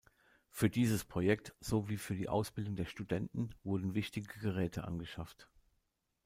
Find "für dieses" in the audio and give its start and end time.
0.49-1.05